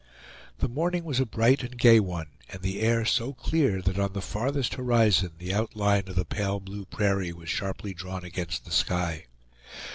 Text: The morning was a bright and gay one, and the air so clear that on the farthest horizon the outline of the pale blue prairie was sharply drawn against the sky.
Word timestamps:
The 0.57 0.67
morning 0.67 1.03
was 1.03 1.19
a 1.19 1.27
bright 1.27 1.61
and 1.61 1.77
gay 1.77 1.99
one, 1.99 2.29
and 2.49 2.63
the 2.63 2.79
air 2.81 3.05
so 3.05 3.33
clear 3.33 3.83
that 3.83 3.99
on 3.99 4.13
the 4.13 4.19
farthest 4.19 4.73
horizon 4.73 5.33
the 5.37 5.53
outline 5.53 6.05
of 6.07 6.15
the 6.15 6.25
pale 6.25 6.59
blue 6.59 6.85
prairie 6.85 7.33
was 7.33 7.49
sharply 7.49 7.93
drawn 7.93 8.23
against 8.25 8.65
the 8.65 8.71
sky. 8.71 9.25